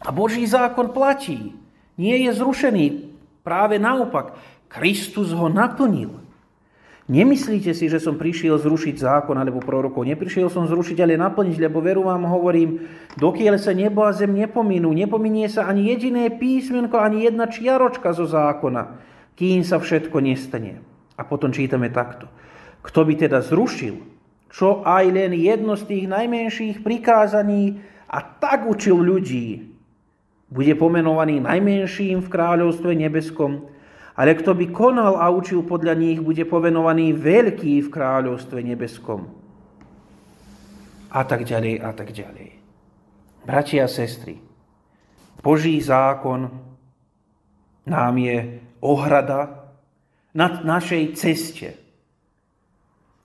A 0.00 0.08
Boží 0.08 0.44
zákon 0.48 0.92
platí. 0.92 1.52
Nie 1.96 2.16
je 2.28 2.32
zrušený. 2.36 3.12
Práve 3.44 3.76
naopak. 3.76 4.36
Kristus 4.72 5.32
ho 5.32 5.48
naplnil. 5.52 6.26
Nemyslíte 7.06 7.70
si, 7.70 7.86
že 7.86 8.02
som 8.02 8.18
prišiel 8.18 8.58
zrušiť 8.58 8.98
zákon 8.98 9.38
alebo 9.38 9.62
prorokov. 9.62 10.02
Neprišiel 10.02 10.50
som 10.50 10.66
zrušiť, 10.66 10.98
ale 10.98 11.14
naplniť, 11.14 11.54
lebo 11.62 11.78
veru 11.78 12.10
vám 12.10 12.26
hovorím, 12.26 12.82
dokiaľ 13.14 13.62
sa 13.62 13.70
nebo 13.70 14.02
a 14.02 14.10
zem 14.10 14.34
nepominú, 14.34 14.90
nepominie 14.90 15.46
sa 15.46 15.70
ani 15.70 15.94
jediné 15.94 16.34
písmenko, 16.34 16.98
ani 16.98 17.30
jedna 17.30 17.46
čiaročka 17.46 18.10
zo 18.10 18.26
zákona, 18.26 18.98
kým 19.36 19.62
sa 19.62 19.78
všetko 19.78 20.16
nestane. 20.24 20.80
A 21.16 21.22
potom 21.24 21.52
čítame 21.52 21.92
takto. 21.92 22.28
Kto 22.80 23.04
by 23.04 23.14
teda 23.16 23.44
zrušil, 23.44 24.00
čo 24.52 24.80
aj 24.82 25.04
len 25.12 25.36
jedno 25.36 25.76
z 25.76 25.84
tých 25.84 26.04
najmenších 26.08 26.80
prikázaní 26.80 27.80
a 28.08 28.24
tak 28.24 28.64
učil 28.64 28.96
ľudí, 28.96 29.76
bude 30.46 30.72
pomenovaný 30.78 31.42
najmenším 31.42 32.22
v 32.22 32.32
kráľovstve 32.32 32.94
nebeskom, 32.94 33.66
ale 34.16 34.32
kto 34.32 34.56
by 34.56 34.72
konal 34.72 35.20
a 35.20 35.28
učil 35.28 35.66
podľa 35.66 35.92
nich, 35.98 36.22
bude 36.22 36.46
povenovaný 36.48 37.12
veľký 37.12 37.84
v 37.84 37.92
kráľovstve 37.92 38.64
nebeskom. 38.64 39.28
A 41.12 41.20
tak 41.26 41.44
ďalej, 41.44 41.82
a 41.82 41.90
tak 41.92 42.14
ďalej. 42.14 42.56
Bratia 43.44 43.84
a 43.84 43.90
sestry, 43.90 44.40
Boží 45.42 45.78
zákon 45.78 46.50
nám 47.86 48.14
je 48.18 48.65
ohrada 48.86 49.74
na 50.30 50.62
našej 50.62 51.18
ceste 51.18 51.74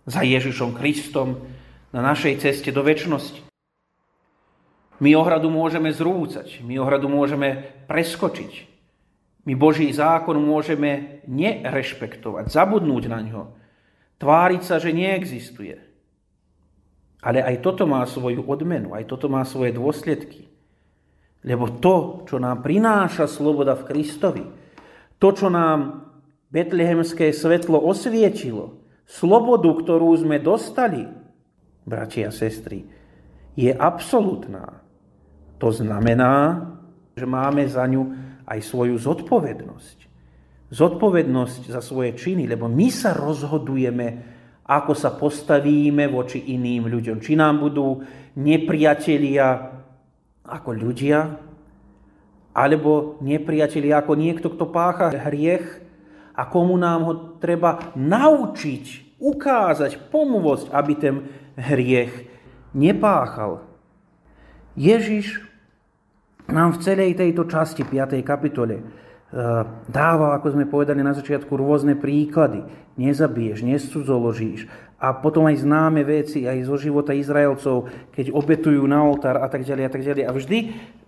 za 0.10 0.26
Ježišom 0.26 0.74
Kristom 0.74 1.46
na 1.92 2.02
našej 2.02 2.40
ceste 2.42 2.72
do 2.72 2.82
väčšnosti. 2.82 3.46
My 5.02 5.18
ohradu 5.18 5.50
môžeme 5.50 5.90
zrúcať, 5.92 6.62
my 6.62 6.78
ohradu 6.78 7.10
môžeme 7.10 7.74
preskočiť. 7.90 8.70
My 9.50 9.58
Boží 9.58 9.90
zákon 9.90 10.38
môžeme 10.38 11.26
nerešpektovať, 11.26 12.54
zabudnúť 12.54 13.04
na 13.10 13.20
ňo, 13.26 13.44
tváriť 14.22 14.62
sa, 14.62 14.78
že 14.78 14.94
neexistuje. 14.94 15.82
Ale 17.26 17.42
aj 17.42 17.66
toto 17.66 17.90
má 17.90 18.06
svoju 18.06 18.46
odmenu, 18.46 18.94
aj 18.94 19.10
toto 19.10 19.26
má 19.26 19.42
svoje 19.42 19.74
dôsledky. 19.74 20.46
Lebo 21.42 21.82
to, 21.82 22.26
čo 22.30 22.38
nám 22.38 22.62
prináša 22.62 23.26
sloboda 23.26 23.74
v 23.74 23.86
Kristovi, 23.90 24.46
to, 25.22 25.30
čo 25.30 25.48
nám 25.54 26.10
betlehemské 26.50 27.30
svetlo 27.30 27.78
osvietilo, 27.78 28.82
slobodu, 29.06 29.70
ktorú 29.70 30.18
sme 30.18 30.42
dostali, 30.42 31.06
bratia 31.86 32.34
a 32.34 32.36
sestry, 32.36 32.90
je 33.54 33.70
absolútna. 33.70 34.82
To 35.62 35.70
znamená, 35.70 36.66
že 37.14 37.30
máme 37.30 37.70
za 37.70 37.86
ňu 37.86 38.18
aj 38.50 38.60
svoju 38.66 38.98
zodpovednosť. 38.98 39.98
Zodpovednosť 40.72 41.70
za 41.70 41.84
svoje 41.84 42.18
činy, 42.18 42.50
lebo 42.50 42.66
my 42.66 42.90
sa 42.90 43.14
rozhodujeme, 43.14 44.08
ako 44.66 44.94
sa 44.96 45.14
postavíme 45.14 46.08
voči 46.08 46.56
iným 46.56 46.88
ľuďom. 46.88 47.20
Či 47.20 47.36
nám 47.36 47.62
budú 47.62 48.02
nepriatelia 48.40 49.70
ako 50.48 50.70
ľudia, 50.72 51.51
alebo 52.52 53.20
nepriatelia 53.24 54.04
ako 54.04 54.14
niekto, 54.20 54.48
kto 54.52 54.68
pácha 54.68 55.12
hriech 55.12 55.80
a 56.36 56.48
komu 56.48 56.76
nám 56.76 57.00
ho 57.08 57.14
treba 57.40 57.92
naučiť, 57.96 59.18
ukázať, 59.20 60.12
pomôcť, 60.12 60.68
aby 60.72 60.94
ten 60.98 61.16
hriech 61.56 62.28
nepáchal. 62.76 63.64
Ježiš 64.76 65.44
nám 66.48 66.76
v 66.76 66.82
celej 66.84 67.12
tejto 67.20 67.48
časti 67.48 67.84
5. 67.84 68.20
kapitole 68.24 68.80
eh, 68.80 68.84
dáva, 69.88 70.36
ako 70.36 70.56
sme 70.56 70.68
povedali 70.68 71.04
na 71.04 71.16
začiatku, 71.16 71.52
rôzne 71.56 71.96
príklady. 71.96 72.64
Nezabiješ, 73.00 73.64
nescudzoložíš. 73.64 74.68
A 75.02 75.18
potom 75.18 75.50
aj 75.50 75.66
známe 75.66 76.06
veci 76.06 76.46
aj 76.46 76.62
zo 76.70 76.78
života 76.78 77.10
Izraelcov, 77.18 77.90
keď 78.14 78.30
obetujú 78.30 78.86
na 78.86 79.02
oltár 79.02 79.42
a 79.42 79.50
tak 79.50 79.66
ďalej 79.66 79.84
a 79.90 79.92
tak 79.92 80.06
ďalej. 80.06 80.24
A 80.30 80.32
vždy 80.32 80.58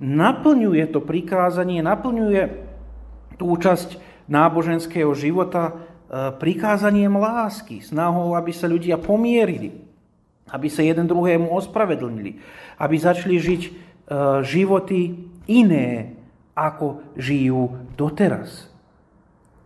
naplňuje 0.01 0.89
to 0.89 0.97
prikázanie, 0.97 1.85
naplňuje 1.85 2.41
tú 3.37 3.53
časť 3.53 4.01
náboženského 4.25 5.13
života 5.13 5.69
eh, 5.69 6.33
prikázaním 6.33 7.21
lásky, 7.21 7.85
snahou, 7.85 8.33
aby 8.33 8.49
sa 8.49 8.65
ľudia 8.65 8.97
pomierili, 8.97 9.77
aby 10.49 10.67
sa 10.73 10.81
jeden 10.81 11.05
druhému 11.05 11.53
ospravedlnili, 11.53 12.41
aby 12.81 12.95
začali 12.97 13.37
žiť 13.37 13.61
eh, 13.61 13.73
životy 14.41 15.29
iné, 15.45 16.17
ako 16.57 17.13
žijú 17.17 17.93
doteraz. 17.93 18.69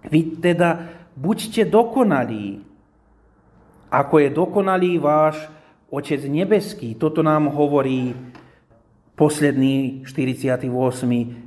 Vy 0.08 0.40
teda 0.40 0.88
buďte 1.20 1.68
dokonalí, 1.68 2.67
ako 3.92 4.16
je 4.20 4.30
dokonalý 4.32 5.00
váš 5.00 5.40
Otec 5.88 6.20
nebeský. 6.28 7.00
Toto 7.00 7.24
nám 7.24 7.48
hovorí 7.48 8.12
posledný 9.16 10.04
48. 10.04 10.68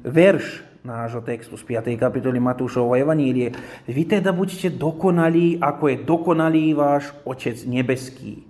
verš 0.01 0.65
nášho 0.81 1.21
textu 1.21 1.61
z 1.61 1.65
5. 1.77 1.93
kapitoly 2.01 2.41
Matúšovho 2.41 2.97
Evanílie. 2.97 3.53
Vy 3.85 4.09
teda 4.09 4.33
buďte 4.33 4.73
dokonalí, 4.81 5.61
ako 5.61 5.85
je 5.93 5.97
dokonalý 6.01 6.73
váš 6.73 7.13
Otec 7.29 7.61
nebeský. 7.69 8.49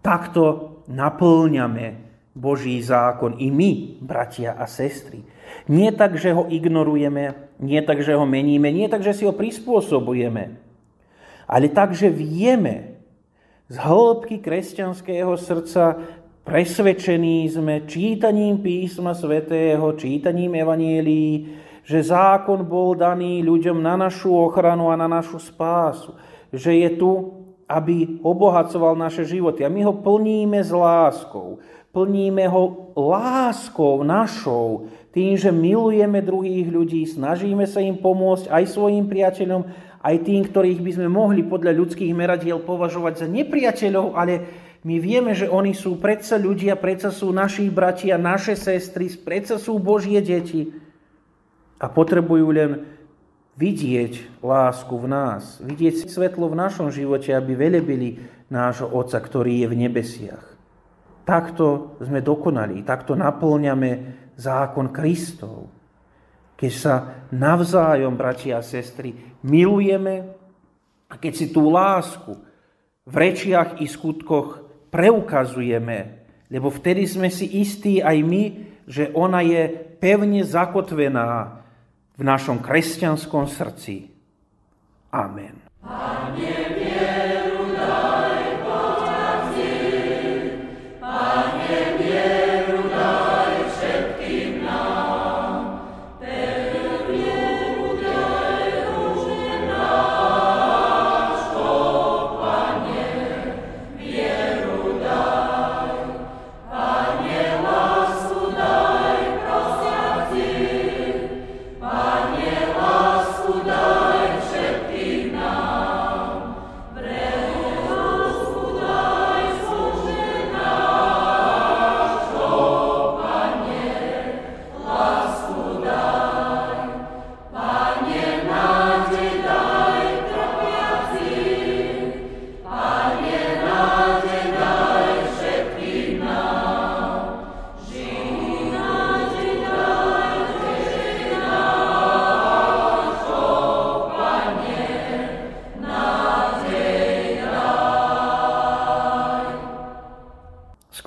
Takto 0.00 0.80
naplňame 0.88 2.08
Boží 2.32 2.80
zákon 2.80 3.36
i 3.36 3.52
my, 3.52 4.00
bratia 4.00 4.56
a 4.56 4.64
sestry. 4.64 5.20
Nie 5.68 5.92
tak, 5.92 6.16
že 6.16 6.32
ho 6.32 6.48
ignorujeme, 6.48 7.52
nie 7.60 7.80
tak, 7.84 8.00
že 8.00 8.16
ho 8.16 8.24
meníme, 8.24 8.72
nie 8.72 8.88
tak, 8.88 9.04
že 9.04 9.12
si 9.12 9.28
ho 9.28 9.36
prispôsobujeme, 9.36 10.56
ale 11.44 11.66
tak, 11.68 11.92
že 11.92 12.08
vieme 12.08 12.89
z 13.70 13.76
hĺbky 13.78 14.42
kresťanského 14.42 15.30
srdca 15.38 15.94
presvedčení 16.42 17.46
sme 17.46 17.86
čítaním 17.86 18.58
písma 18.58 19.14
svätého, 19.14 19.94
čítaním 19.94 20.58
evanielí, 20.58 21.54
že 21.86 22.02
zákon 22.02 22.66
bol 22.66 22.98
daný 22.98 23.46
ľuďom 23.46 23.78
na 23.78 23.94
našu 23.94 24.34
ochranu 24.34 24.90
a 24.90 24.98
na 24.98 25.06
našu 25.06 25.38
spásu. 25.38 26.18
Že 26.50 26.70
je 26.82 26.90
tu, 26.98 27.10
aby 27.70 28.18
obohacoval 28.26 28.98
naše 28.98 29.22
životy. 29.22 29.62
A 29.62 29.70
my 29.70 29.86
ho 29.86 29.94
plníme 30.02 30.58
s 30.58 30.74
láskou. 30.74 31.62
Plníme 31.94 32.50
ho 32.50 32.90
láskou 32.98 34.02
našou, 34.02 34.90
tým, 35.10 35.34
že 35.34 35.50
milujeme 35.50 36.22
druhých 36.22 36.70
ľudí, 36.70 37.02
snažíme 37.02 37.66
sa 37.66 37.82
im 37.82 37.98
pomôcť 37.98 38.46
aj 38.46 38.64
svojim 38.70 39.10
priateľom, 39.10 39.66
aj 40.00 40.16
tým, 40.24 40.48
ktorých 40.48 40.80
by 40.80 40.90
sme 40.96 41.08
mohli 41.12 41.44
podľa 41.44 41.76
ľudských 41.76 42.12
meradiel 42.16 42.64
považovať 42.64 43.24
za 43.24 43.26
nepriateľov, 43.28 44.16
ale 44.16 44.34
my 44.80 44.96
vieme, 44.96 45.36
že 45.36 45.44
oni 45.44 45.76
sú 45.76 46.00
predsa 46.00 46.40
ľudia, 46.40 46.80
predsa 46.80 47.12
sú 47.12 47.28
naši 47.36 47.68
bratia, 47.68 48.16
naše 48.16 48.56
sestry, 48.56 49.12
predsa 49.12 49.60
sú 49.60 49.76
Božie 49.76 50.24
deti 50.24 50.72
a 51.76 51.84
potrebujú 51.84 52.48
len 52.48 52.70
vidieť 53.60 54.40
lásku 54.40 54.96
v 54.96 55.04
nás, 55.04 55.60
vidieť 55.60 56.08
svetlo 56.08 56.48
v 56.48 56.58
našom 56.64 56.88
živote, 56.88 57.36
aby 57.36 57.52
velebili 57.52 58.24
nášho 58.48 58.88
Otca, 58.88 59.20
ktorý 59.20 59.64
je 59.64 59.66
v 59.68 59.78
nebesiach. 59.84 60.44
Takto 61.28 62.00
sme 62.00 62.24
dokonali, 62.24 62.80
takto 62.80 63.12
naplňame 63.12 64.16
zákon 64.40 64.88
Kristov. 64.88 65.68
Keď 66.60 66.72
sa 66.76 67.24
navzájom, 67.32 68.20
bratia 68.20 68.60
a 68.60 68.66
sestry, 68.66 69.16
milujeme 69.40 70.28
a 71.08 71.16
keď 71.16 71.32
si 71.32 71.46
tú 71.48 71.72
lásku 71.72 72.36
v 73.08 73.14
rečiach 73.16 73.80
i 73.80 73.88
skutkoch 73.88 74.68
preukazujeme, 74.92 76.20
lebo 76.52 76.68
vtedy 76.68 77.08
sme 77.08 77.32
si 77.32 77.48
istí 77.64 78.04
aj 78.04 78.18
my, 78.20 78.44
že 78.84 79.08
ona 79.16 79.40
je 79.40 79.70
pevne 80.02 80.44
zakotvená 80.44 81.62
v 82.18 82.22
našom 82.22 82.60
kresťanskom 82.60 83.48
srdci. 83.48 84.12
Amen. 85.08 85.56
Amen. 85.80 86.69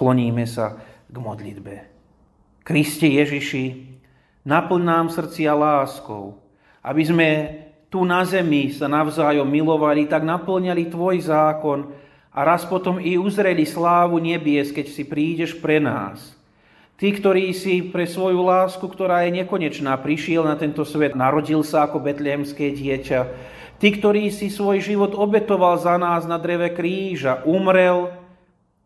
Skloníme 0.04 0.44
sa 0.44 0.84
k 1.08 1.16
modlitbe. 1.16 1.88
Kriste 2.68 3.08
Ježiši, 3.08 3.88
naplň 4.44 4.84
nám 4.84 5.08
srdcia 5.08 5.56
láskou, 5.56 6.44
aby 6.84 7.04
sme 7.08 7.28
tu 7.88 8.04
na 8.04 8.28
zemi 8.28 8.68
sa 8.68 8.92
navzájom 8.92 9.48
milovali, 9.48 10.04
tak 10.12 10.28
naplňali 10.28 10.92
Tvoj 10.92 11.24
zákon 11.24 11.88
a 12.36 12.40
raz 12.44 12.68
potom 12.68 13.00
i 13.00 13.16
uzreli 13.16 13.64
slávu 13.64 14.20
nebies, 14.20 14.76
keď 14.76 14.92
si 14.92 15.08
prídeš 15.08 15.56
pre 15.56 15.80
nás. 15.80 16.36
Ty, 17.00 17.08
ktorý 17.24 17.56
si 17.56 17.88
pre 17.88 18.04
svoju 18.04 18.44
lásku, 18.44 18.84
ktorá 18.84 19.24
je 19.24 19.40
nekonečná, 19.40 19.96
prišiel 20.04 20.44
na 20.44 20.60
tento 20.60 20.84
svet, 20.84 21.16
narodil 21.16 21.64
sa 21.64 21.88
ako 21.88 22.04
betlehemské 22.04 22.76
dieťa. 22.76 23.20
Ty, 23.80 23.88
ktorý 23.88 24.28
si 24.36 24.52
svoj 24.52 24.84
život 24.84 25.16
obetoval 25.16 25.80
za 25.80 25.96
nás 25.96 26.28
na 26.28 26.36
dreve 26.36 26.76
kríža, 26.76 27.40
umrel 27.48 28.13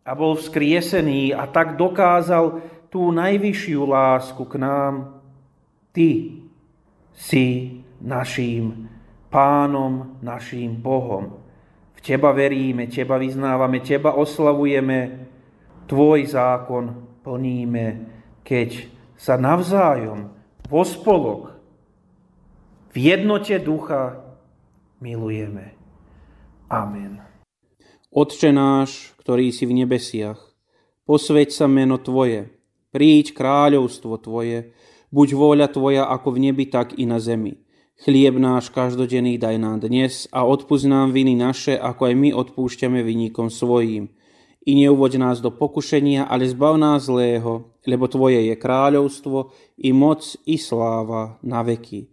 a 0.08 0.16
bol 0.16 0.40
vzkriesený 0.40 1.36
a 1.36 1.44
tak 1.44 1.76
dokázal 1.76 2.64
tú 2.88 3.12
najvyššiu 3.12 3.80
lásku 3.84 4.40
k 4.48 4.54
nám. 4.56 5.20
Ty 5.92 6.40
si 7.12 7.46
naším 8.00 8.88
pánom, 9.28 10.16
naším 10.24 10.80
Bohom. 10.80 11.44
V 11.92 12.00
Teba 12.00 12.32
veríme, 12.32 12.88
Teba 12.88 13.20
vyznávame, 13.20 13.84
Teba 13.84 14.16
oslavujeme, 14.16 15.28
Tvoj 15.88 16.20
zákon 16.32 16.84
plníme, 17.24 17.86
keď 18.44 18.88
sa 19.16 19.36
navzájom 19.36 20.32
vo 20.68 20.82
spolok 20.84 21.56
v 22.92 22.96
jednote 22.96 23.56
ducha 23.60 24.20
milujeme. 25.00 25.76
Amen. 26.68 27.27
Otče 28.08 28.50
náš, 28.56 29.12
ktorý 29.20 29.52
si 29.52 29.68
v 29.68 29.84
nebesiach, 29.84 30.40
posveď 31.04 31.48
sa 31.52 31.66
meno 31.68 32.00
Tvoje, 32.00 32.52
príď 32.92 33.36
kráľovstvo 33.36 34.16
Tvoje, 34.20 34.72
buď 35.12 35.28
vôľa 35.36 35.68
Tvoja 35.68 36.04
ako 36.08 36.36
v 36.36 36.50
nebi, 36.50 36.64
tak 36.68 36.96
i 36.96 37.04
na 37.04 37.20
zemi. 37.20 37.60
Chlieb 37.98 38.38
náš 38.38 38.70
každodenný 38.70 39.36
daj 39.36 39.58
nám 39.58 39.82
dnes 39.82 40.30
a 40.30 40.46
odpúsť 40.46 40.86
nám 40.86 41.12
viny 41.12 41.34
naše, 41.34 41.74
ako 41.74 42.08
aj 42.08 42.14
my 42.14 42.30
odpúšťame 42.32 43.02
vinníkom 43.02 43.50
svojím 43.50 44.14
i 44.68 44.76
neuvoď 44.76 45.16
nás 45.16 45.40
do 45.40 45.48
pokušenia, 45.48 46.28
ale 46.28 46.44
zbav 46.44 46.76
nás 46.76 47.08
zlého, 47.08 47.72
lebo 47.88 48.04
Tvoje 48.04 48.52
je 48.52 48.52
kráľovstvo, 48.52 49.56
i 49.80 49.96
moc, 49.96 50.36
i 50.44 50.60
sláva 50.60 51.40
na 51.40 51.64
veky. 51.64 52.12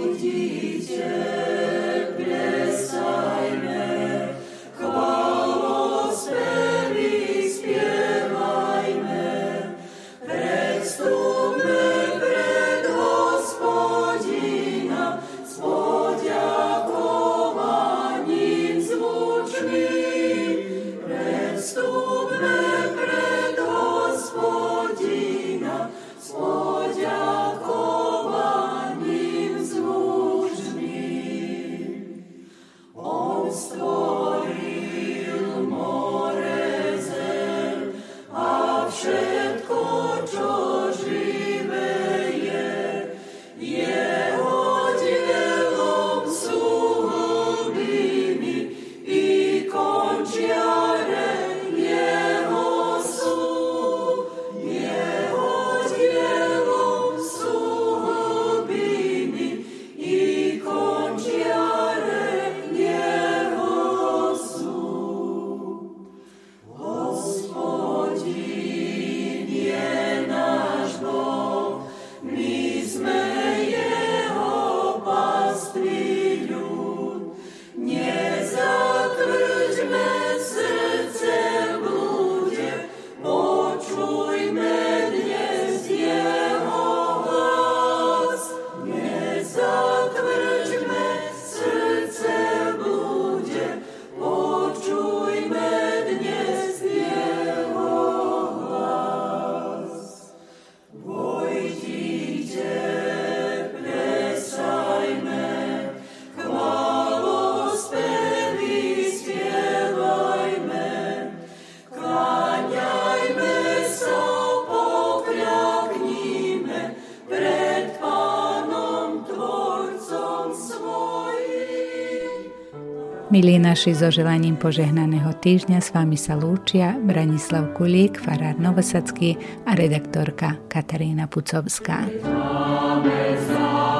Milí 123.41 123.57
naši, 123.57 123.97
so 123.97 124.13
želaním 124.13 124.53
požehnaného 124.53 125.33
týždňa 125.33 125.81
s 125.81 125.89
vami 125.97 126.13
sa 126.13 126.37
lúčia 126.37 126.93
Branislav 127.01 127.73
Kulík, 127.73 128.21
farár 128.21 128.53
Novosadský 128.61 129.33
a 129.65 129.73
redaktorka 129.73 130.61
Katarína 130.69 131.25
Pucovská. 131.25 132.05
Amen. 132.21 133.90